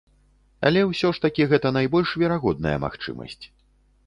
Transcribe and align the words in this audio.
Але 0.69 0.81
ўсё 0.91 1.11
ж 1.17 1.23
такі 1.25 1.47
гэта 1.51 1.73
найбольш 1.77 2.15
верагодная 2.23 2.73
магчымасць. 2.89 3.41